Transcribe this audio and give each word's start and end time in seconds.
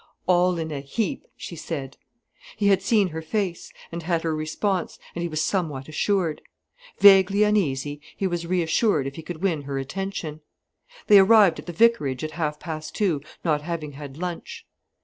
"All 0.25 0.57
in 0.57 0.71
a 0.71 0.79
heap!" 0.79 1.27
she 1.37 1.55
said. 1.55 1.95
He 2.57 2.69
had 2.69 2.81
seen 2.81 3.09
her 3.09 3.21
face, 3.21 3.71
and 3.91 4.01
had 4.01 4.23
her 4.23 4.35
response, 4.35 4.97
and 5.15 5.21
he 5.21 5.27
was 5.27 5.43
somewhat 5.43 5.87
assured. 5.87 6.41
Vaguely 6.97 7.43
uneasy, 7.43 8.01
he 8.17 8.25
was 8.25 8.47
reassured 8.47 9.05
if 9.05 9.13
he 9.15 9.21
could 9.21 9.43
win 9.43 9.61
her 9.61 9.77
attention. 9.77 10.41
They 11.05 11.19
arrived 11.19 11.59
at 11.59 11.67
the 11.67 11.71
vicarage 11.71 12.23
at 12.23 12.31
half 12.31 12.59
past 12.59 12.95
two, 12.95 13.21
not 13.45 13.61
having 13.61 13.91
had 13.91 14.17
lunch. 14.17 14.65